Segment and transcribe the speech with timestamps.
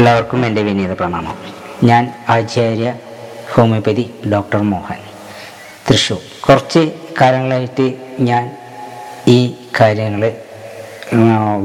[0.00, 1.34] എല്ലാവർക്കും എന്റെ വിനീത പ്രണാമം.
[1.82, 2.94] ഞാൻ ആചാര്യ
[3.54, 5.00] ഹോമിയോപ്പതി ഡോക്ടർ മോഹൻ.
[5.88, 8.56] തൃശ്ശൂർ കുറച്ച് കാലങ്ങളായിട്ട് ഞാൻ
[9.28, 10.32] ഈ കാര്യങ്ങൾ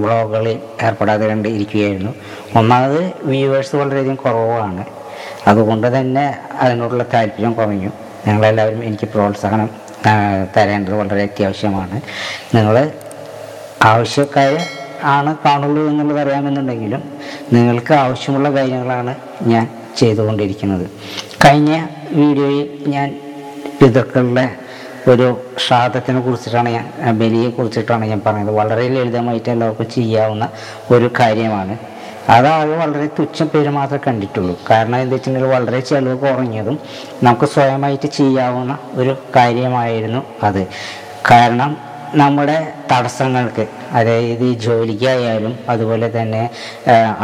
[0.01, 2.13] വ്ളോഗുകളിൽ ഏർപ്പെടാതെ കണ്ട് ഇരിക്കുകയായിരുന്നു.
[2.55, 4.85] ഒന്നാമത് വ്യൂവേഴ്സ് വളരെയധികം കുറവാണ്.
[5.47, 7.91] അതുകൊണ്ട് തന്നെ അതിനോടുള്ള താല്പര്യം കുറഞ്ഞു.
[8.27, 9.69] നിങ്ങളെല്ലാവരും എനിക്ക് പ്രോത്സാഹനം
[10.57, 12.01] തരേണ്ടത് വളരെ അത്യാവശ്യമാണ്.
[12.55, 12.91] നിങ്ങൾ
[13.83, 14.59] ആവശ്യക്കാർ
[15.03, 17.14] ആണ് കാണുള്ളൂ എന്നുള്ളത് അറിയാമെന്നുണ്ടെങ്കിലും
[17.53, 20.89] നിങ്ങൾക്ക് ആവശ്യമുള്ള കാര്യങ്ങളാണ് ഞാൻ ചെയ്തുകൊണ്ടിരിക്കുന്നത്.
[21.45, 23.19] കഴിഞ്ഞ വീഡിയോയിൽ ഞാൻ
[23.81, 24.55] പിതൃക്കളുടെ
[25.07, 28.51] ഒരു ശ്രാദ്ധത്തിനെ കുറിച്ചിട്ടാണ് ഞാൻ ബലിയെ കുറിച്ചിട്ടാണ് ഞാൻ പറഞ്ഞത്.
[28.51, 30.49] വളരെ ലളിതമായിട്ട് എല്ലാവർക്കും ചെയ്യാവുന്ന
[30.91, 31.77] ഒരു കാര്യമാണ്.
[32.29, 34.59] അതാണ് വളരെ തുച്ഛം പേര് മാത്രമേ കണ്ടിട്ടുള്ളൂ.
[34.69, 36.79] കാരണം എന്താ വെച്ചിട്ടുണ്ടെങ്കിൽ വളരെ ചിലവ് കുറഞ്ഞതും
[37.23, 40.67] നമുക്ക് സ്വയമായിട്ട് ചെയ്യാവുന്ന ഒരു കാര്യമായിരുന്നു അത്.
[41.31, 41.77] കാരണം
[42.13, 42.57] നമ്മുടെ
[42.91, 43.65] തടസ്സങ്ങൾക്ക്
[43.97, 46.43] അതായത് ജോലിക്കായാലും അതുപോലെ തന്നെ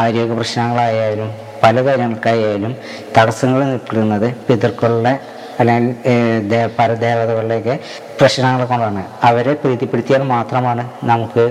[0.03, 1.29] ആരോഗ്യ പ്രശ്നങ്ങളായാലും
[1.63, 2.73] പല കാര്യങ്ങൾക്കായാലും
[3.17, 5.13] തടസ്സങ്ങൾ നിൽക്കുന്നത് പിതൃക്കളുടെ
[5.59, 7.75] അല്ലെങ്കിൽ പരദേവതകളുടെയൊക്കെ
[8.19, 9.03] പ്രശ്നങ്ങൾ കൊണ്ടാണ്.
[9.23, 11.43] അവരെ പ്രീതിപ്പെടുത്തിയാൽ മാത്രമാണ് നമുക്ക്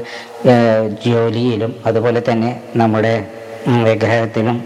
[1.06, 3.14] ജോലിയിലും അതുപോലെ തന്നെ നമ്മുടെ
[3.86, 4.56] വിഗ്രഹത്തിലും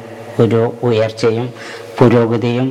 [0.43, 1.49] ഒരു ഉയർച്ചയും
[1.99, 2.69] പുരോഗതിയും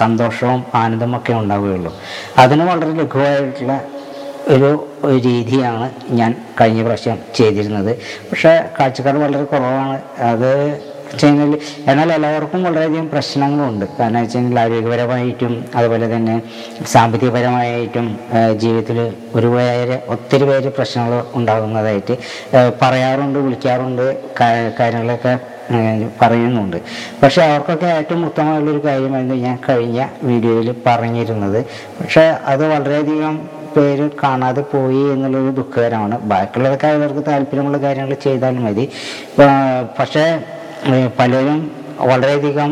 [0.00, 1.92] സന്തോഷവും ആനന്ദമൊക്കെ ഉണ്ടാവുകയുള്ളൂ.
[2.42, 3.74] അതിന് വളരെ ലഘുവായിട്ടുള്ള
[4.56, 4.70] ഒരു
[5.26, 5.86] രീതിയാണ്
[6.20, 7.92] ഞാൻ കഴിഞ്ഞ പ്രാവശ്യം ചെയ്തിരുന്നത്.
[8.30, 9.98] പക്ഷേ കാഴ്ചക്കാർ വളരെ കുറവാണ്.
[10.30, 10.50] അത്
[11.20, 11.58] ചെയ്യുന്നതിൽ
[11.90, 13.84] എന്നാൽ എല്ലാവർക്കും വളരെയധികം പ്രശ്നങ്ങളുണ്ട്.
[13.98, 16.34] കാരണം വെച്ച് കഴിഞ്ഞാൽ ആരോഗ്യപരമായിട്ടും അതുപോലെ തന്നെ
[16.94, 18.06] സാമ്പത്തികപരമായിട്ടും
[18.62, 18.98] ജീവിതത്തിൽ
[19.34, 22.16] ഒരുപാട് ഒത്തിരി പേര് പ്രശ്നങ്ങൾ ഉണ്ടാകുന്നതായിട്ട്
[22.82, 24.04] പറയാറുണ്ട് വിളിക്കാറുണ്ട്
[24.80, 25.34] കാര്യങ്ങളൊക്കെ
[26.20, 26.76] പറയുന്നുണ്ട്.
[27.22, 31.60] പക്ഷേ അവർക്കൊക്കെ ഏറ്റവും ഉത്തമമായുള്ളൊരു കാര്യമായിരുന്നു ഞാൻ കഴിഞ്ഞ വീഡിയോയിൽ പറഞ്ഞിരുന്നത്.
[32.00, 36.18] പക്ഷേ അത് വളരെയധികം പേര് കാണാതെ പോയി എന്നുള്ളൊരു ദുഃഖകരമാണ്.
[36.32, 38.86] ബാക്കിയുള്ളതൊക്കെ അവർക്ക് താല്പര്യമുള്ള കാര്യങ്ങൾ ചെയ്താൽ മതി.
[39.98, 40.24] പക്ഷേ
[41.18, 41.60] പലരും
[42.10, 42.70] വളരെയധികം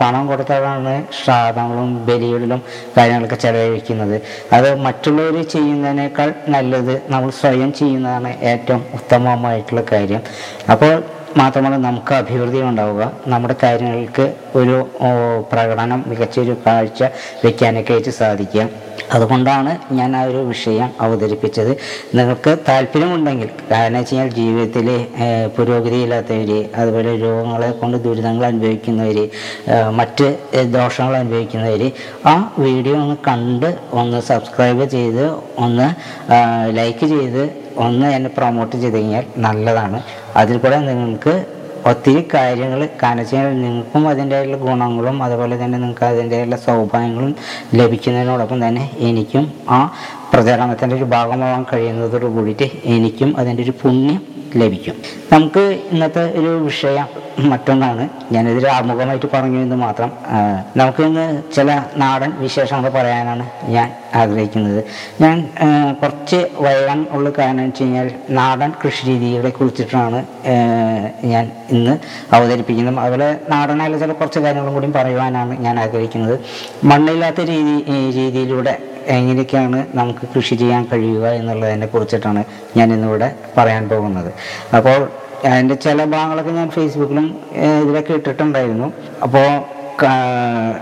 [0.00, 2.60] പണം കൊടുത്താണ് ശ്രാദ്ധങ്ങളും ബലികളിലും
[2.96, 4.22] കാര്യങ്ങളൊക്കെ ചെലവഴിക്കുന്നത്.
[4.52, 10.22] അത് മറ്റുള്ളവർ ചെയ്യുന്നതിനേക്കാൾ നല്ലത് നമ്മൾ സ്വയം ചെയ്യുന്നതാണ് ഏറ്റവും ഉത്തമമായിട്ടുള്ള കാര്യം.
[10.70, 10.94] അപ്പോൾ
[11.38, 13.12] മാത്രമല്ല നമുക്ക് അഭിവൃദ്ധി ഉണ്ടാവുക.
[13.28, 14.76] നമ്മുടെ കാര്യങ്ങൾക്ക് ഒരു
[15.52, 17.02] പ്രകടനം മികച്ചൊരു കാഴ്ച
[17.44, 18.68] വയ്ക്കാനൊക്കെ ആയിട്ട് സാധിക്കുക.
[19.12, 21.70] അതുകൊണ്ടാണ് ഞാൻ ആ ഒരു വിഷയം അവതരിപ്പിച്ചത്.
[22.14, 24.88] നിങ്ങൾക്ക് താല്പര്യമുണ്ടെങ്കിൽ കാരണം വെച്ച് കഴിഞ്ഞാൽ ജീവിതത്തിൽ
[25.56, 29.18] പുരോഗതിയില്ലാത്തവർ അതുപോലെ രോഗങ്ങളെ കൊണ്ട് ദുരിതങ്ങൾ അനുഭവിക്കുന്നവർ
[30.00, 30.28] മറ്റ്
[30.76, 31.84] ദോഷങ്ങൾ അനുഭവിക്കുന്നവർ
[32.32, 35.24] ആ വീഡിയോ ഒന്ന് കണ്ട് ഒന്ന് സബ്സ്ക്രൈബ് ചെയ്ത്
[35.58, 35.88] ഒന്ന്
[36.78, 37.42] ലൈക്ക് ചെയ്ത്
[37.76, 40.00] ഒന്ന് എന്നെ പ്രൊമോട്ട് ചെയ്ത് കഴിഞ്ഞാൽ നല്ലതാണ്.
[40.36, 41.46] അതിൽ കൂടെ നിങ്ങൾക്ക്
[41.86, 47.36] ഒത്തിരി കാര്യങ്ങൾ കഴിഞ്ഞാൽ നിങ്ങൾക്കും അതിന്റെയുള്ള ഗുണങ്ങളും അതുപോലെ തന്നെ നിങ്ങൾക്ക് അതിന്റെയുള്ള സൗഭാഗ്യങ്ങളും
[47.74, 49.90] ലഭിക്കുന്നതിനോടൊപ്പം തന്നെ എനിക്കും ആ
[50.34, 54.94] പ്രചരണത്തിന്റെ ഒരു ഭാഗമാവാൻ കഴിയുന്നതോടു കൂടിയിട്ട് എനിക്കും അതിന്റെ ഒരു പുണ്യം ലഭിക്കും.
[55.32, 57.06] നമുക്ക് ഇന്നത്തെ ഒരു വിഷയം
[57.50, 58.08] മറ്റൊന്നാണ്.
[58.32, 60.12] ഞാനിതിൽ ആമുഖമായിട്ട് പറഞ്ഞു എന്ന് മാത്രം.
[60.76, 64.84] നമുക്ക് ഇന്ന് ചില നാടൻ വിശേഷങ്ങൾ പറയാനാണ് ഞാൻ ആഗ്രഹിക്കുന്നത്.
[65.20, 65.50] ഞാൻ
[66.02, 70.26] കുറച്ച് വൈകാൻ ഉള്ള കാരണം വെച്ച് കഴിഞ്ഞാൽ നാടൻ കൃഷി രീതികളെ കുറിച്ചിട്ടാണ്
[71.24, 71.98] ഞാൻ ഇന്ന്
[72.34, 72.98] അവതരിപ്പിക്കുന്നത്.
[72.98, 76.40] അതുപോലെ നാടനായ ചില കുറച്ച് കാര്യങ്ങളും കൂടി പറയുവാനാണ് ഞാൻ ആഗ്രഹിക്കുന്നത്.
[76.84, 77.84] മണ്ണില്ലാത്ത രീതി
[78.16, 78.78] രീതിയിലൂടെ
[79.18, 82.42] എങ്ങനെയൊക്കെയാണ് നമുക്ക് കൃഷി ചെയ്യാൻ കഴിയുക എന്നുള്ളതിനെ കുറിച്ചിട്ടാണ്
[82.76, 84.30] ഞാൻ ഇന്നിവിടെ പറയാൻ പോകുന്നത്.
[84.76, 85.00] അപ്പോൾ
[85.50, 87.26] അതിന്റെ ചില ഭാഗങ്ങളൊക്കെ ഞാൻ ഫേസ്ബുക്കിലും
[87.82, 88.88] ഇതിലൊക്കെ ഇട്ടിട്ടുണ്ടായിരുന്നു.
[89.22, 89.46] അപ്പോൾ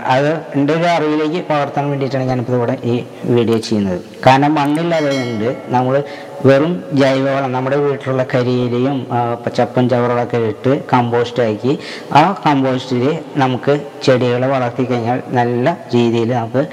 [0.05, 4.01] അത് എന്റെ ഒരു അറിവിലേക്ക് പകർത്താൻ വേണ്ടിയിട്ടാണ് ഞാനിപ്പോൾ ഇവിടെ ഈ വീഡിയോ ചെയ്യുന്നത്.
[4.27, 6.03] കാരണം മണ്ണില്ലാതെ കൊണ്ട് നമ്മൾ
[6.45, 11.79] വെറും ജൈവവളം നമ്മുടെ വീട്ടിലുള്ള കരിയിലയും ചപ്പൻ ചപ്പും ചവറുകളൊക്കെ ഇട്ട് കമ്പോസ്റ്റ് ആക്കി
[12.13, 16.67] ആ കമ്പോസ്റ്റിൽ നമുക്ക് ചെടികളെ വളർത്തി കഴിഞ്ഞാൽ നല്ല രീതിയിൽ നമുക്ക്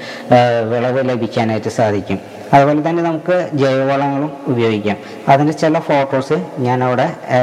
[0.71, 2.19] വിളവ് ലഭിക്കാനായിട്ട് സാധിക്കും.
[2.53, 4.97] അതുപോലെ തന്നെ നമുക്ക് ജൈവവളങ്ങളും ഉപയോഗിക്കാം.
[5.27, 6.33] അതിന്റെ ചില ഫോട്ടോസ്
[7.31, 7.39] ആ,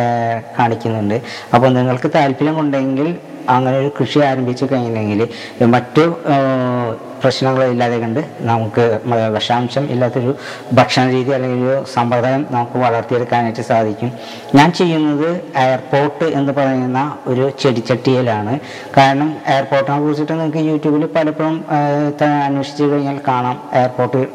[0.58, 1.22] കാണിക്കുന്നുണ്ട്.
[1.54, 3.16] അപ്പോൾ നിങ്ങൾക്ക് താല്പര്യമുണ്ടെങ്കിൽ
[3.48, 5.28] അങ്ങനെ ഒരു കൃഷി ആരംഭിച്ചു കഴിഞ്ഞെങ്കിൽ
[5.66, 6.04] മറ്റു
[7.22, 9.00] പ്രശ്നങ്ങളില്ലാതെ കണ്ട് നമുക്ക്
[9.34, 10.34] വിഷാംശം ഇല്ലാത്തൊരു
[10.72, 14.12] ഭക്ഷണ രീതി അല്ലെങ്കിൽ ഒരു സമ്പ്രദായം നമുക്ക് വളർത്തിയെടുക്കാനായിട്ട് സാധിക്കും.
[14.54, 18.58] ഞാൻ ചെയ്യുന്നത് എയർപോർട്ട് എന്ന് പറയുന്ന ഒരു ചെടിച്ചട്ടിയിലാണ്.
[18.96, 21.64] കാരണം എയർപോർട്ടിനെ കുറിച്ചിട്ട് നിങ്ങൾക്ക് യൂട്യൂബിൽ പലപ്പോഴും
[22.46, 23.56] അന്വേഷിച്ച് കഴിഞ്ഞാൽ കാണാം.
[23.72, 24.26] എയർപോർട്ട്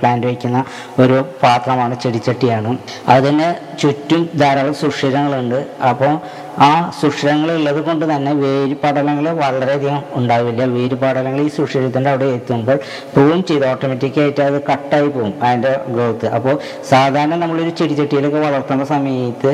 [0.00, 0.64] പ്ലാന്റ് വയ്ക്കുന്ന
[0.98, 2.78] ഒരു പാത്രമാണ് ചെടിച്ചട്ടിയാണ്.
[3.08, 5.66] അതിന് ചുറ്റും ധാരാളം സുഷിരങ്ങളുണ്ട്.
[5.90, 6.12] അപ്പോൾ
[6.60, 10.64] ആ സുഷിരങ്ങൾ ഉള്ളത് കൊണ്ട് തന്നെ വേര് പടലങ്ങൾ വളരെയധികം ഉണ്ടാവില്ല.
[10.64, 12.78] വേര് പടലങ്ങൾ ഈ സുഷിരത്തിന്റെ അവിടെ എത്തുമ്പോൾ
[13.14, 16.56] പൂവും ചെയ്ത് ഓട്ടോമാറ്റിക്കായിട്ട് അത് കട്ടായി പോകും അതിന്റെ ഗ്രോത്ത് അപ്പോൾ
[16.90, 19.52] സാധാരണ നമ്മളൊരു ചെടിച്ചട്ടിയിലൊക്കെ വളർത്തുന്ന സമയത്ത്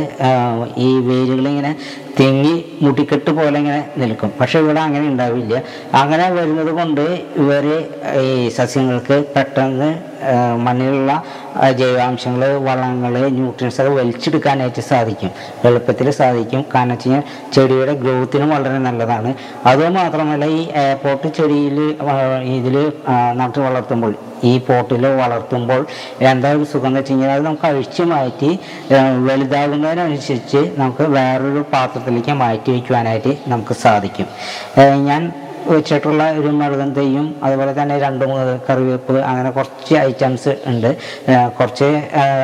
[0.76, 1.72] ഈ വേരുകളിങ്ങനെ
[2.18, 4.30] തെങ്ങി മുടിക്കെട്ട് പോലെ ഇങ്ങനെ നിൽക്കും.
[4.40, 5.54] പക്ഷെ ഇവിടെ അങ്ങനെ ഉണ്ടാവില്ല.
[6.02, 7.04] അങ്ങനെ വരുന്നത് കൊണ്ട്
[7.42, 7.66] ഇവർ
[8.26, 9.90] ഈ സസ്യങ്ങൾക്ക് പെട്ടെന്ന്
[10.66, 11.12] മണ്ണിലുള്ള
[11.80, 15.30] ജൈവാംശങ്ങൾ വളങ്ങൾ ന്യൂട്രിയൻസ് ഒക്കെ വലിച്ചെടുക്കാനായിട്ട് സാധിക്കും.
[15.68, 16.60] എളുപ്പത്തിൽ സാധിക്കും.
[16.74, 17.24] കാരണം വെച്ച് കഴിഞ്ഞാൽ
[17.54, 19.32] ചെടിയുടെ ഗ്രോത്തിനും വളരെ നല്ലതാണ്.
[19.72, 21.78] അതുമാത്രമല്ല ഈ എയർപോർട്ട് ചെടിയിൽ
[22.58, 22.76] ഇതിൽ
[23.40, 24.14] നട്ടു വളർത്തുമ്പോൾ
[24.44, 25.86] ഈ പോട്ടിൽ വളർത്തുമ്പോൾ
[26.20, 28.50] എന്താ ഒരു സുഖം എന്ന് വെച്ച് കഴിഞ്ഞാൽ അത് നമുക്ക് അഴിച്ചു മാറ്റി
[29.28, 34.26] വലുതാകുന്നതിനനുസരിച്ച് നമുക്ക് വേറൊരു പാത്രത്തിലേക്ക് മാറ്റി വയ്ക്കുവാനായിട്ട് നമുക്ക് സാധിക്കും.
[35.08, 35.32] ഞാൻ
[35.68, 40.96] വെച്ചിട്ടുള്ള ഒരു മൃഗം തെയ്യും അതുപോലെ തന്നെ രണ്ട് മൂന്ന് കറിവേപ്പ് അങ്ങനെ കുറച്ച് ഐറ്റംസ് ഉണ്ട്.
[41.58, 41.88] കുറച്ച്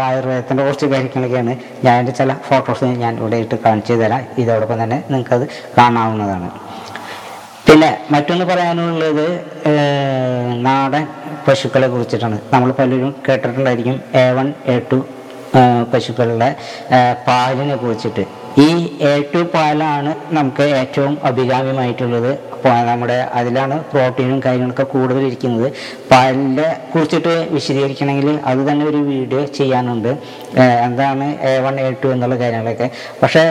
[0.08, 1.56] ആയുർവേദത്തിന്റെ കുറച്ച് കാര്യങ്ങളൊക്കെയാണ്.
[1.84, 4.22] ഞാൻ എന്റെ ചില ഫോട്ടോസ് ഞാൻ ഇവിടെ ഇട്ട് കാണിച്ചു തരാം.
[4.38, 5.48] ഇതോടൊപ്പം തന്നെ നിങ്ങൾക്കത്
[5.78, 6.50] കാണാവുന്നതാണ്.
[7.68, 9.26] പിന്നെ മറ്റൊന്ന് പറയാനുള്ളത്
[10.66, 11.06] നാടൻ
[11.48, 12.38] പശുക്കളെ കുറിച്ചിട്ടാണ്.
[12.54, 14.98] നമ്മൾ പലരും കേട്ടിട്ടുണ്ടായിരിക്കും എ വൺ എ ടു
[15.92, 16.48] പശുക്കളുടെ
[17.26, 18.24] പാലിനെ കുറിച്ചിട്ട്.
[18.64, 18.70] ഈ
[19.10, 22.32] എ ടു പാലാണ് നമുക്ക് ഏറ്റവും അഭികാമ്യമായിട്ടുള്ളത്.
[22.88, 25.68] നമ്മുടെ അതിലാണ് പ്രോട്ടീനും കാര്യങ്ങളൊക്കെ കൂടുതൽ ഇരിക്കുന്നത്.
[26.10, 30.12] പാലിനെ കുറിച്ചിട്ട് വിശദീകരിക്കണമെങ്കിൽ അത് തന്നെ ഒരു വീഡിയോ ചെയ്യാനുണ്ട്.
[30.86, 32.88] എന്താണ് എ വൺ എ ടു എന്നുള്ള കാര്യങ്ങളൊക്കെ.
[33.22, 33.44] പക്ഷേ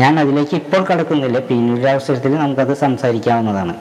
[0.00, 1.38] ഞാൻ അതിലേക്ക് ഇപ്പോൾ കടക്കുന്നില്ല.
[1.48, 3.74] പിന്നീട് അവസരത്തിൽ നമുക്കത് സംസാരിക്കാവുന്നതാണ്.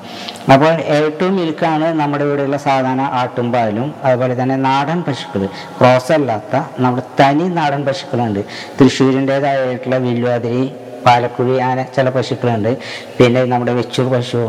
[0.53, 5.45] അപ്പോൾ ഏറ്റവും മിൽക്കാണ് നമ്മുടെ ഇവിടെയുള്ള സാധാരണ ആട്ടും പാലും അതുപോലെ തന്നെ നാടൻ പശുക്കൾ
[5.77, 8.41] ക്രോസ് അല്ലാത്ത നമ്മുടെ തനി നാടൻ പശുക്കളുണ്ട്.
[8.79, 10.61] തൃശ്ശൂരിന്റേതായിട്ടുള്ള വില്ലുവാതിരി
[11.05, 12.71] പാലക്കുഴി അങ്ങനെ ചില പശുക്കളുണ്ട്.
[13.17, 14.39] പിന്നെ നമ്മുടെ വെച്ചൂർ പശു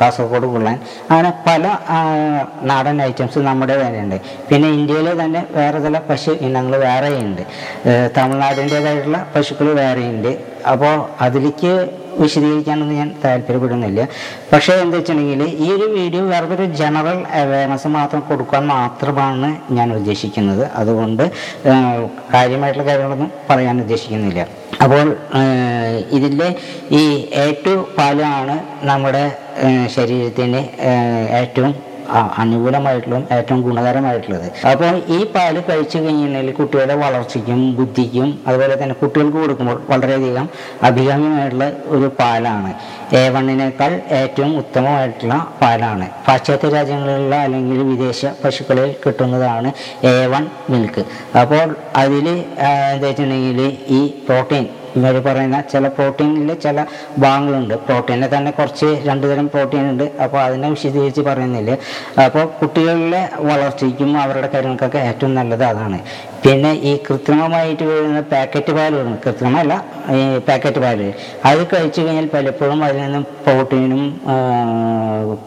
[0.00, 0.76] കാസർഗോഡ് കുള്ളൻ
[1.10, 1.64] അങ്ങനെ പല
[2.70, 4.18] നാടൻ ഐറ്റംസ് നമ്മുടെ തന്നെയുണ്ട്
[4.48, 7.42] പിന്നെ ഇന്ത്യയിലെ തന്നെ വേറെ ചില പശു ഇനങ്ങൾ വേറെയുണ്ട്.
[8.18, 10.32] തമിഴ്നാടിന്റേതായിട്ടുള്ള പശുക്കൾ വേറെയുണ്ട്.
[10.70, 10.94] അപ്പോൾ
[11.24, 11.72] അതിലേക്ക്
[12.20, 14.00] വിശദീകരിക്കാനൊന്നും ഞാൻ താല്പര്യപ്പെടുന്നില്ല.
[14.52, 20.64] പക്ഷേ എന്താ വെച്ചിട്ടുണ്ടെങ്കിൽ ഈ ഒരു വീഡിയോ വെറുതെ ജനറൽ അവയർനെസ് മാത്രം കൊടുക്കാൻ മാത്രമാണ് ഞാൻ ഉദ്ദേശിക്കുന്നത്.
[20.80, 21.24] അതുകൊണ്ട്
[22.34, 24.46] കാര്യമായിട്ടുള്ള കാര്യങ്ങളൊന്നും പറയാൻ ഉദ്ദേശിക്കുന്നില്ല.
[24.82, 25.06] അപ്പോൾ
[26.16, 26.48] ഇതിന്റെ
[27.00, 27.02] ഈ
[27.44, 28.56] ഏറ്റവും പാലാണ്
[28.90, 29.24] നമ്മുടെ
[29.96, 30.62] ശരീരത്തിന്
[31.40, 31.74] ഏറ്റവും
[32.42, 34.46] അനുകൂലമായിട്ടുള്ളതും ഏറ്റവും ഗുണകരമായിട്ടുള്ളത്.
[34.70, 40.48] അപ്പോൾ ഈ പാൽ കഴിച്ചു കഴിഞ്ഞാൽ കുട്ടികളുടെ വളർച്ചയ്ക്കും ബുദ്ധിക്കും അതുപോലെ തന്നെ കുട്ടികൾക്ക് കൊടുക്കുമ്പോൾ വളരെയധികം
[40.88, 42.72] അഭികാമ്യമായിട്ടുള്ള ഒരു പാലാണ്.
[43.20, 46.08] എ വണ്ണിനേക്കാൾ ഏറ്റവും ഉത്തമമായിട്ടുള്ള പാലാണ്.
[46.26, 49.72] പാശ്ചാത്യ രാജ്യങ്ങളിലുള്ള അല്ലെങ്കിൽ വിദേശ പശുക്കളിൽ കിട്ടുന്നതാണ്
[50.12, 51.04] എ വൺ മിൽക്ക്
[51.40, 51.66] അപ്പോൾ
[52.02, 53.60] അതിൽ എന്താ വെച്ചിട്ടുണ്ടെങ്കിൽ
[53.98, 54.64] ഈ പ്രോട്ടീൻ
[54.98, 56.78] ഇവർ പറയുന്ന ചില പ്രോട്ടീനിൽ ചില
[57.24, 57.74] ഭാഗങ്ങളുണ്ട്.
[57.86, 60.04] പ്രോട്ടീനിൽ തന്നെ കുറച്ച് രണ്ട് തരം പ്രോട്ടീൻ ഉണ്ട്.
[60.24, 61.72] അപ്പോൾ അതിനെ വിശദീകരിച്ച് പറയുന്നില്ല.
[62.26, 66.00] അപ്പോൾ കുട്ടികളിലെ വളർച്ചയ്ക്കും അവരുടെ കാര്യങ്ങൾക്കൊക്കെ ഏറ്റവും നല്ലത് അതാണ്.
[66.44, 69.72] പിന്നെ ഈ കൃത്രിമമായിട്ട് വരുന്ന പാക്കറ്റ് വരുന്നു കൃത്രിമല്ല
[70.16, 71.00] ഈ പാക്കറ്റ് പാൽ.
[71.48, 74.02] അത് കഴിച്ചു കഴിഞ്ഞാൽ പലപ്പോഴും അതിൽ നിന്നും പ്രോട്ടീനും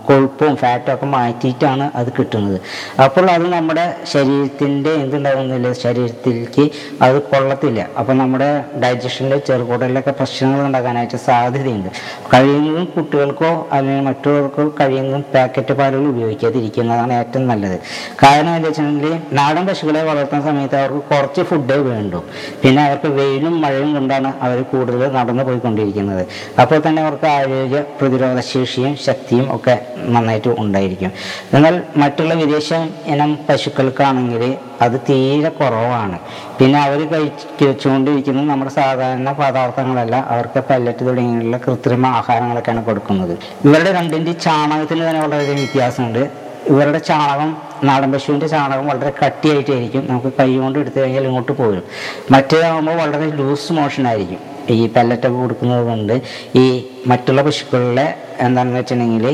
[0.08, 2.58] കൊഴുപ്പും ഫാറ്റും ഒക്കെ മാറ്റിയിട്ടാണ് അത് കിട്ടുന്നത്.
[3.06, 6.66] അപ്പോൾ അത് നമ്മുടെ ശരീരത്തിന്റെ എന്തുണ്ടാകുന്നില്ല ശരീരത്തിലേക്ക്
[7.08, 7.82] അത് കൊള്ളത്തില്ല.
[8.00, 8.50] അപ്പോൾ നമ്മുടെ
[8.84, 11.90] ഡൈജഷനിലെ ചെറുകുടലിലൊക്കെ പ്രശ്നങ്ങൾ ഉണ്ടാകാനായിട്ട് സാധ്യതയുണ്ട്.
[12.34, 17.78] കഴിയുന്നതും കുട്ടികൾക്കോ അല്ലെങ്കിൽ മറ്റുള്ളവർക്കോ കഴിയുന്നതും പാക്കറ്റ് പാലുകൾ ഉപയോഗിക്കാതിരിക്കുന്നതാണ് ഏറ്റവും നല്ലത്.
[18.24, 22.24] കാരണം എന്താ വെച്ചിട്ടുണ്ടെങ്കിൽ നാടൻ പശുക്കളെ വളർത്തുന്ന സമയത്ത് അവർക്ക് കുറച്ച് ഫുഡേ വേണ്ടു.
[22.64, 26.28] പിന്നെ അവർക്ക് വെയിലും മഴയും കൊണ്ടാണ് അവർ കൂടുതൽ നടന്നു പോയിക്കൊണ്ടിരിക്കുന്നത്.
[26.62, 31.12] അപ്പോൾ തന്നെ അവർക്ക് ആരോഗ്യ പ്രതിരോധ ശേഷിയും ശക്തിയും ഒക്കെ നന്നായിട്ട് ഉണ്ടായിരിക്കും.
[31.54, 32.74] എന്നാൽ മറ്റുള്ള വിദേശ
[33.08, 36.20] ഇനം പശുക്കൾക്കാണെങ്കിൽ അത് തീരെ കുറവാണ്.
[36.60, 43.38] പിന്നെ അവർ കഴിച്ചുകൊണ്ടിരിക്കുന്നത് നമ്മുടെ സാധാരണ പദാർത്ഥങ്ങളല്ല അവർക്ക് പല്ലറ്റ് തുടങ്ങിയുള്ള കൃത്രിമ ആഹാരങ്ങളൊക്കെയാണ് കൊടുക്കുന്നത്.
[43.66, 46.46] ഇവരുടെ രണ്ടിന്റെ ചാണകത്തിന് തന്നെ വളരെയധികം വ്യത്യാസമുണ്ട്.
[46.70, 51.84] ഇവരുടെ ചാണകം നാടൻ പശുവിന്റെ ചാണകം വളരെ കട്ടിയായിട്ടായിരിക്കും നമുക്ക് കൈ കൊണ്ട് എടുത്തു കഴിഞ്ഞാൽ ഇങ്ങോട്ട് പോകും
[52.32, 54.55] മറ്റേതാകുമ്പോൾ വളരെ ലൂസ് മോഷൻ ആയിരിക്കും.
[54.74, 56.22] ഈ പെല്ലറ്റൊക്കെ കൊടുക്കുന്നത് കൊണ്ട്
[56.60, 56.66] ഈ
[57.08, 58.06] മറ്റുള്ള പശുക്കളിലെ
[58.46, 59.26] എന്താണെന്ന് വെച്ചിട്ടുണ്ടെങ്കിൽ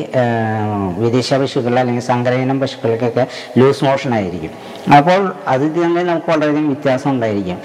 [1.03, 3.23] വിദേശ പശുക്കൾ അല്ലെങ്കിൽ സങ്കരയിനം പശുക്കൾക്കൊക്കെ
[3.59, 4.53] ലൂസ് മോഷൻ ആയിരിക്കും.
[4.97, 7.57] അപ്പോൾ അത് തന്നെ നമുക്ക് വളരെയധികം വ്യത്യാസം ഉണ്ടായിരിക്കും.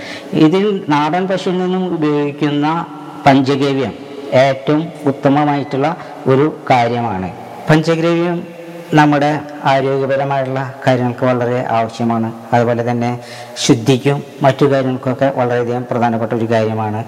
[0.46, 2.86] ഇതിൽ നാടൻ പശുവിൽ നിന്നും ഉപയോഗിക്കുന്ന
[3.26, 3.94] പഞ്ചഗവ്യം
[4.32, 5.96] ഏറ്റവും ഉത്തമമായിട്ടുള്ള
[6.26, 7.30] ഒരു കാര്യമാണ്.
[7.70, 8.55] പഞ്ചഗവ്യം
[8.94, 12.32] നമ്മുടെ ആരോഗ്യപരമായിട്ടുള്ള കാര്യങ്ങൾക്ക് വളരെ ആവശ്യമാണ്.
[12.52, 13.20] അതുപോലെ തന്നെ
[13.66, 17.04] ശുദ്ധിക്കും മറ്റു കാര്യങ്ങൾക്കൊക്കെ വളരെയധികം പ്രധാനപ്പെട്ട ഒരു കാര്യമാണ്.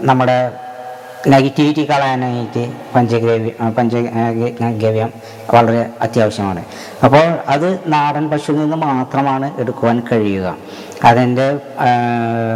[0.00, 0.52] നമ്മുടെ
[1.28, 5.12] നെഗറ്റിവിറ്റി കളയാനായിട്ട് പഞ്ചഗ്രവ്യ പഞ്ചഗവ്യം
[5.54, 6.64] വളരെ അത്യാവശ്യമാണ്.
[7.04, 10.56] അപ്പോൾ അത് നാടൻ പശുവിൽ നിന്ന് മാത്രമാണ് എടുക്കുവാൻ കഴിയുക.
[11.04, 11.58] അതിന്റെ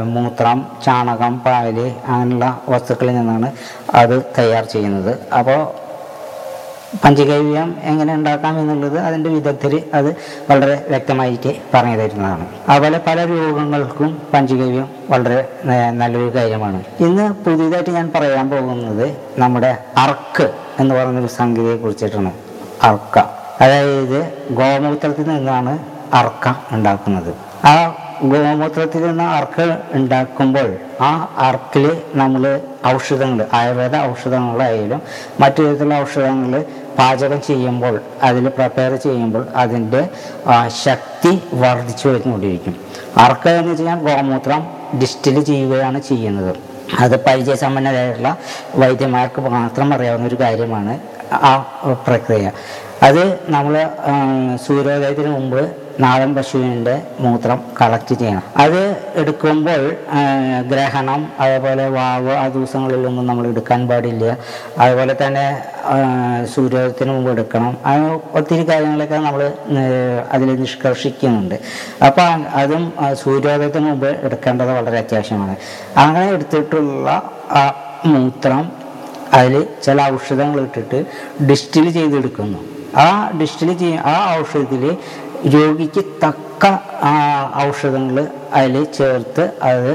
[0.05, 3.53] മൂത്രം ചാണകം പാൽ അങ്ങനെയുള്ള വസ്തുക്കളിൽ നിന്നാണ്
[3.95, 5.33] അത് തയ്യാർ ചെയ്യുന്നത്.
[5.33, 5.88] അപ്പോൾ
[7.05, 10.17] പഞ്ചഗവ്യം എങ്ങനെ ഉണ്ടാക്കാം എന്നുള്ളത് അതിന്റെ വിദഗ്ധർ അത്
[10.51, 12.47] വളരെ വ്യക്തമായിട്ട് പറഞ്ഞു തരുന്നതാണ്.
[12.69, 15.49] അതുപോലെ പല രോഗങ്ങൾക്കും പഞ്ചഗവ്യം വളരെ
[15.91, 16.83] നല്ലൊരു കാര്യമാണ്.
[17.01, 22.33] ഇന്ന് പുതിയതായിട്ട് ഞാൻ പറയാൻ പോകുന്നത് നമ്മുടെ അർക്ക് എന്ന് പറയുന്നൊരു സംഗതിയെ കുറിച്ചിട്ടാണ്.
[22.83, 23.19] അർക്ക.
[23.61, 25.79] അതായത് ഗോമൂത്രത്തിൽ നിന്നാണ്
[26.15, 27.35] അർക്ക ഉണ്ടാക്കുന്നത്.
[27.67, 27.93] ആ
[28.33, 29.67] ഗോമൂത്രത്തിൽ നിന്ന് അർക്ക്
[29.99, 30.69] ഉണ്ടാക്കുമ്പോൾ
[31.09, 31.11] ആ
[31.49, 31.87] അർക്കിൽ
[32.21, 32.45] നമ്മൾ
[32.93, 35.01] ഔഷധങ്ങൾ ആയുർവേദ ഔഷധങ്ങളായാലും
[35.43, 36.53] മറ്റു വിധത്തിലുള്ള ഔഷധങ്ങൾ
[36.99, 37.95] പാചകം ചെയ്യുമ്പോൾ
[38.29, 40.03] അതിൽ പ്രിപ്പയർ ചെയ്യുമ്പോൾ അതിന്റെ
[40.85, 41.33] ശക്തി
[41.63, 42.75] വർദ്ധിച്ചു വരുന്നുകൊണ്ടിരിക്കും
[43.25, 44.63] അർക്ക എന്ന് വെച്ച് കഴിഞ്ഞാൽ ഗോമൂത്രം
[45.01, 46.53] ഡിസ്റ്റിൽ ചെയ്യുകയാണ് ചെയ്യുന്നത്.
[47.05, 48.31] അത് പരിചയസമ്പന്നരായിട്ടുള്ള
[48.81, 50.95] വൈദ്യന്മാർക്ക് മാത്രം അറിയാവുന്ന ഒരു കാര്യമാണ്
[51.49, 51.53] ആ
[52.07, 52.47] പ്രക്രിയ.
[53.09, 53.23] അത്
[53.55, 53.75] നമ്മൾ
[54.67, 55.63] സൂര്യോദയത്തിന് മുമ്പ്
[56.01, 58.43] നാടൻ പശുവിന്റെ മൂത്രം കളക്ട് ചെയ്യണം.
[58.57, 58.83] അത്
[59.21, 59.83] എടുക്കുമ്പോൾ
[60.71, 64.37] ഗ്രഹണം അതേപോലെ വാവ് ആ ദിവസങ്ങളിലൊന്നും നമ്മൾ എടുക്കാൻ പാടില്ല.
[64.79, 65.47] അതുപോലെ തന്നെ
[66.55, 67.77] സൂര്യോദയത്തിന് മുമ്പ് എടുക്കണം.
[67.87, 69.43] അങ്ങനെ ഒത്തിരി കാര്യങ്ങളൊക്കെ നമ്മൾ
[70.33, 71.57] അതിൽ നിഷ്കർഷിക്കുന്നുണ്ട്.
[72.07, 72.31] അപ്പോൾ
[72.63, 72.93] അതും
[73.25, 75.57] സൂര്യോദയത്തിന് മുമ്പ് എടുക്കേണ്ടത് വളരെ അത്യാവശ്യമാണ്.
[75.97, 77.11] അങ്ങനെ എടുത്തിട്ടുള്ള
[77.61, 77.63] ആ
[78.07, 78.65] മൂത്രം
[79.35, 80.99] അതിൽ ചില ഔഷധങ്ങൾ ഇട്ടിട്ട്
[81.51, 82.59] ഡിസ്റ്റിൽ ചെയ്തെടുക്കുന്നു.
[82.97, 84.85] ആ ഡിസ്റ്റിൽ ചെയ്യ ആ ഔഷധത്തിൽ
[85.47, 86.67] രോഗിക്ക് തക്ക
[87.67, 89.91] ഔഷധങ്ങൾ അതിൽ ചേർത്ത് അത്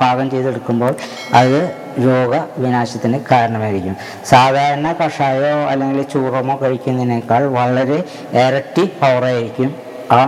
[0.00, 0.92] പാകം ചെയ്തെടുക്കുമ്പോൾ
[1.34, 1.58] അത്
[2.04, 3.96] രോഗവിനാശത്തിന് കാരണമായിരിക്കും.
[4.24, 8.04] സാധാരണ കഷായമോ അല്ലെങ്കിൽ ചൂറമോ കഴിക്കുന്നതിനേക്കാൾ വളരെ
[8.34, 9.74] ഇരട്ടി പവറായിരിക്കും
[10.12, 10.20] ആ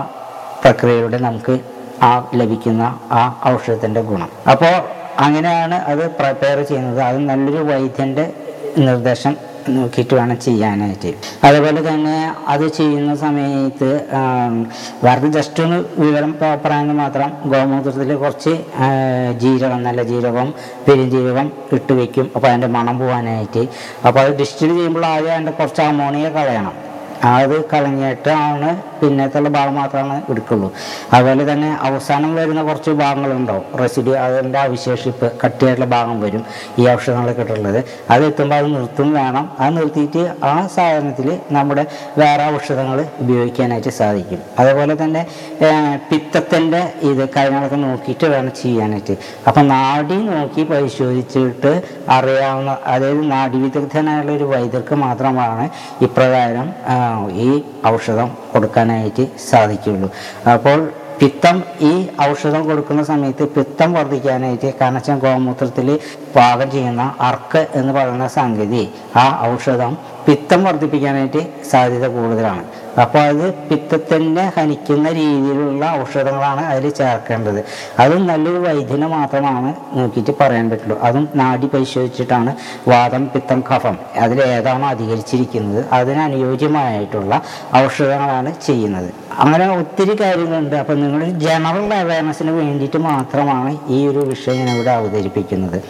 [0.63, 1.59] പ്രക്രിയയിലൂടെ നമുക്ക്
[2.03, 4.29] ആ ലഭിക്കുന്ന ആ ഔഷധത്തിന്റെ ഗുണം.
[4.51, 4.75] അപ്പോൾ
[5.19, 7.01] അങ്ങനെയാണ് അത് പ്രിപ്പയർ ചെയ്യുന്നത്.
[7.01, 8.33] അത് നല്ലൊരു വൈദ്യന്റെ
[8.77, 9.33] നിർദ്ദേശം
[9.69, 11.13] നോക്കിയിട്ട് വേണം ചെയ്യാനായിട്ട്.
[11.43, 14.67] അതുപോലെ തന്നെ അത് ചെയ്യുന്ന സമയത്ത് ആം,
[15.03, 18.63] വെറുതെ ജസ്റ്റ് ഒന്ന് വിവരം പ- പറയാൻ മാത്രം ഗോമൂത്രത്തിൽ കുറച്ച്
[19.39, 20.53] ജീരകം നല്ല ജീരകം
[20.87, 22.31] പെരുംജീരകം ഇട്ട് വെക്കും.
[22.35, 23.67] അപ്പോൾ അതിന്റെ മണം പോകാനായിട്ട്
[24.07, 26.90] അപ്പോൾ അത് ഡിസ്റ്റിൽ ചെയ്യുമ്പോൾ ആദ്യം അതിന്റെ കുറച്ച് അമോണിയ കളയണം.
[27.23, 30.71] അത് കളഞ്ഞിട്ടാണ് പിന്നത്തുള്ള ഭാഗം മാത്രമാണ് എടുക്കുള്ളൂ.
[31.13, 33.63] അതുപോലെ തന്നെ അവസാനം വരുന്ന കുറച്ച് ഭാഗങ്ങളുണ്ടാവും.
[33.81, 36.45] റെസിഡി അതിന്റെ അവശേഷിപ്പ് കട്ടിയായിട്ടുള്ള ഭാഗം വരും.
[36.79, 39.51] ഈ ഔഷധങ്ങളൊക്കെ ഇട്ടുള്ളത് അത് എത്തുമ്പോൾ അത് നിർത്തും വേണം.
[39.59, 41.85] അത് നിർത്തിയിട്ട് ആ സാധനത്തിൽ നമ്മുടെ
[42.17, 44.39] വേറെ ഔഷധങ്ങൾ ഉപയോഗിക്കാനായിട്ട് സാധിക്കും.
[44.59, 45.27] അതുപോലെ തന്നെ
[46.11, 49.17] പിത്തത്തിന്റെ ഇത് കാര്യങ്ങളൊക്കെ നോക്കിയിട്ട് വേണം ചെയ്യാനായിട്ട്.
[49.47, 55.69] അപ്പം നാടി നോക്കി പരിശോധിച്ചിട്ട് അറിയാവുന്ന അതായത് നാഡി വിദഗ്ധനായുള്ള ഒരു വൈദ്യർക്ക് മാത്രമാണ്
[56.01, 56.73] ഇപ്രകാരം
[57.29, 60.09] ഈ ഔഷധം കൊടുക്കാനായിട്ട് സാധിക്കുകയുള്ളൂ
[60.53, 60.79] അപ്പോൾ
[61.19, 61.91] പിത്തം ഈ
[62.21, 65.99] ഔഷധം കൊടുക്കുന്ന സമയത്ത് പിത്തം വർദ്ധിക്കാനായിട്ട് കാരണം ഗോമൂത്രത്തിൽ
[66.35, 71.41] പാകം ചെയ്യുന്ന അർക്ക് എന്ന് പറയുന്ന സംഗതി ആ ഔഷധം പിത്തം വർദ്ധിപ്പിക്കാനായിട്ട്
[71.71, 72.63] സാധ്യത കൂടുതലാണ്.
[73.03, 77.63] അപ്പോൾ അത് പിത്തത്തിനെ ഹനിക്കുന്ന രീതിയിലുള്ള ഔഷധങ്ങളാണ് അതിൽ ചേർക്കേണ്ടത്.
[77.99, 80.97] അതും നല്ലൊരു വൈദ്യനെ മാത്രമാണ് നോക്കിയിട്ട് പറയാൻ പറ്റുള്ളൂ.
[81.01, 82.55] അതും നാടി പരിശോധിച്ചിട്ടാണ്
[82.87, 84.41] വാദം പിത്തം കഫം അതിൽ
[84.89, 85.85] അധികരിച്ചിരിക്കുന്നത്.
[85.93, 87.41] അതിനനുയോജ്യമായിട്ടുള്ള
[87.75, 89.11] ഔഷധങ്ങളാണ് ചെയ്യുന്നത്.
[89.43, 90.75] അങ്ങനെ ഒത്തിരി കാര്യങ്ങളുണ്ട്.
[90.75, 95.83] അപ്പം നിങ്ങൾ ജനറൽ അവയർനെസ്സിന് വേണ്ടിയിട്ട് മാത്രമാണ് ഈ ഒരു വിഷയം ഞാൻ ഇവിടെ അവതരിപ്പിക്കുന്നത്.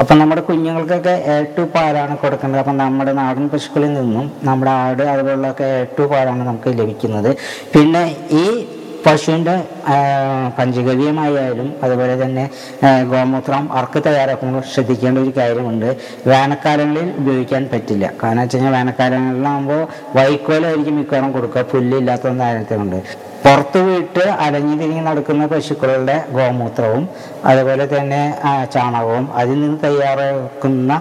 [0.00, 2.60] അപ്പം നമ്മുടെ കുഞ്ഞുങ്ങൾക്കൊക്കെ ഏറ്റവും പാലാണ് കൊടുക്കേണ്ടത്.
[2.60, 7.36] അപ്പം നമ്മുടെ നാടൻ പശുക്കളിൽ നിന്നും നമ്മുടെ ആട് അതുപോലുള്ളൊക്കെ ഏറ്റവും പാലാണ് നമുക്ക് ലഭിക്കുന്നത്.
[7.74, 8.66] പിന്നെ ഈ
[9.06, 9.54] പശുവിന്റെ
[10.58, 12.44] പഞ്ചഗവ്യമായാലും അതുപോലെ തന്നെ
[13.12, 15.96] ഗോമൂത്രം അർക്ക് തയ്യാറാക്കുമ്പോൾ ശ്രദ്ധിക്കേണ്ട ഒരു കാര്യമുണ്ട്.
[16.26, 18.10] വേനൽക്കാലങ്ങളിൽ ഉപയോഗിക്കാൻ പറ്റില്ല.
[18.22, 19.82] കാരണം വെച്ച് കഴിഞ്ഞാൽ വേനൽക്കാലങ്ങളിലാകുമ്പോൾ
[20.16, 21.62] വൈക്കോലായിരിക്കും മിക്കവാറും കൊടുക്കുക.
[21.62, 23.00] പുല്ലില്ലാത്ത കാര്യത്തിലുണ്ട്
[23.44, 27.08] പുറത്ത് വിട്ട് അലഞ്ഞു തിരിഞ്ഞ് നടക്കുന്ന പശുക്കളുടെ ഗോമൂത്രവും
[27.44, 28.22] അതുപോലെ തന്നെ
[28.74, 31.00] ചാണകവും അതിൽ നിന്ന് തയ്യാറാക്കുന്ന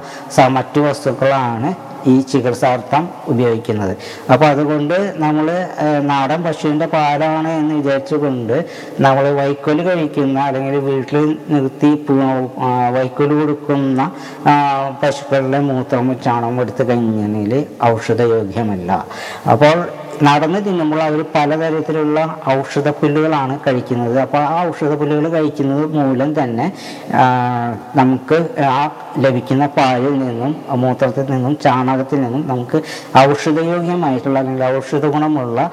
[0.57, 3.93] മറ്റു വസ്തുക്കളാണ് ഈ ചികിത്സാർത്ഥം ഉപയോഗിക്കുന്നത്.
[4.33, 5.48] അപ്പോൾ അതുകൊണ്ട് നമ്മൾ
[6.12, 8.55] നാടൻ പശുവിന്റെ പാലാണ് എന്ന് വിചാരിച്ചുകൊണ്ട്
[9.05, 11.91] നമ്മൾ വൈക്കോൽ കഴിക്കുന്ന അല്ലെങ്കിൽ വീട്ടിൽ നിർത്തി
[12.98, 14.12] വൈക്കോൽ കൊടുക്കുന്ന
[15.03, 17.51] പശുക്കളുടെ മൂത്രം ചാണകം എടുത്തു കഴിഞ്ഞാൽ
[17.91, 18.91] ഔഷധയോഗ്യമല്ല.
[19.53, 19.77] അപ്പോൾ
[20.27, 22.20] നടന്ന് തിന്നുമ്പോൾ അവർ പലതരത്തിലുള്ള
[22.58, 24.17] ഔഷധ പുല്ലുകളാണ് കഴിക്കുന്നത്.
[24.25, 26.65] അപ്പോൾ ആ ഔഷധ പുല്ലുകൾ കഴിക്കുന്നത് മൂലം തന്നെ
[28.00, 28.38] നമുക്ക്
[28.77, 28.79] ആ
[29.25, 30.53] ലഭിക്കുന്ന പാലിൽ നിന്നും
[30.84, 32.79] മൂത്രത്തിൽ നിന്നും ചാണകത്തിൽ നിന്നും നമുക്ക്
[33.25, 35.70] ഔഷധയോഗ്യമായിട്ടുള്ള അല്ലെങ്കിൽ ഔഷധ ഗുണമുള്ള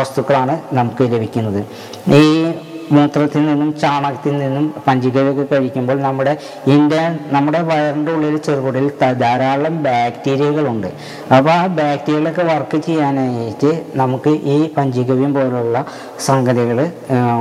[0.00, 1.62] വസ്തുക്കളാണ് നമുക്ക് ലഭിക്കുന്നത്.
[2.20, 2.24] ഈ
[2.92, 10.86] മൂത്രത്തിൽ നിന്നും ചാണകത്തിൽ നിന്നും പഞ്ചികയൊക്കെ കഴിക്കുമ്പോൾ നമ്മുടെ ഇന്ത്യൻ നമ്മുടെ വയറിന്റെ ഉള്ളിൽ ചെറുകുടലിൽ ത- ധാരാളം ബാക്ടീരിയകളുണ്ട്
[11.34, 15.84] അപ്പോൾ ആ ബാക്ടീരിയകളൊക്കെ വർക്ക് ചെയ്യാനായിട്ട് നമുക്ക് ഈ പഞ്ചികവ്യം പോലുള്ള
[16.26, 16.90] സംഗതികൾ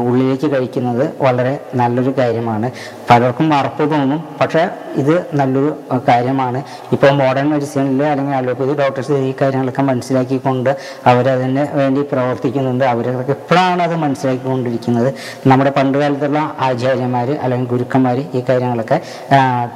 [0.06, 2.72] ഉള്ളിലേക്ക് കഴിക്കുന്നത് വളരെ നല്ലൊരു കാര്യമാണ്.
[3.10, 5.76] പലർക്കും മറപ്പ് തോന്നും പക്ഷേ ഇത് നല്ലൊരു
[6.08, 6.64] കാര്യമാണ്.
[6.92, 12.86] ഇപ്പോൾ മോഡേൺ മെഡിസിനിൽ അല്ലെങ്കിൽ അലോപ്പതി ഡോക്ടേഴ്സ് ഈ കാര്യങ്ങളൊക്കെ മനസ്സിലാക്കിക്കൊണ്ട് അവരതിന് വേണ്ടി പ്രവർത്തിക്കുന്നുണ്ട്.
[12.86, 15.14] അവരൊക്കെ എപ്പോഴാണ് അത് മനസ്സിലാക്കിക്കൊണ്ടിരിക്കുന്നത്.
[15.48, 19.02] നമ്മുടെ പണ്ടുകാലത്തുള്ള ആചാര്യന്മാർ അല്ലെങ്കിൽ ഗുരുക്കന്മാർ ഈ കാര്യങ്ങളൊക്കെ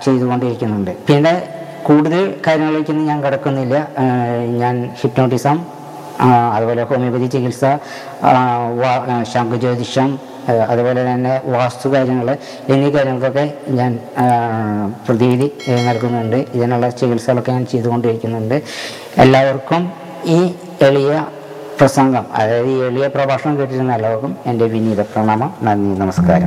[0.03, 0.91] ചെയ്തുകൊണ്ടിരിക്കുന്നുണ്ട്.
[1.07, 1.33] പിന്നെ
[1.87, 3.87] കൂടുതൽ കാര്യങ്ങളിലേക്കൊന്നും ഞാൻ കിടക്കുന്നില്ല.
[4.61, 5.65] ഞാൻ ഹിപ്നോട്ടിസം
[6.55, 7.63] അതുപോലെ ഹോമിയോപ്പതി ചികിത്സ
[9.33, 10.19] ശംഖുജ്യോതിഷം
[10.69, 12.37] അതുപോലെ തന്നെ വാസ്തു കാര്യങ്ങൾ
[12.69, 13.99] എന്നീ കാര്യങ്ങൾക്കൊക്കെ ഞാൻ
[15.07, 15.51] പ്രതിവിധി
[15.87, 16.35] നൽകുന്നുണ്ട്.
[16.35, 18.61] ഇതിനുള്ള ചികിത്സകളൊക്കെ ഞാൻ ചെയ്തുകൊണ്ടിരിക്കുന്നുണ്ട്.
[19.17, 19.91] എല്ലാവർക്കും
[20.25, 20.39] ഈ
[20.87, 21.25] എളിയ
[21.83, 22.25] പ്രസംഗം.
[22.33, 25.53] അതായത് ഈ എളിയ പ്രഭാഷണം കേട്ടിരുന്ന എല്ലാവർക്കും എന്റെ വിനീത പ്രണാമം.
[25.63, 26.41] നന്ദി നമസ്കാരം.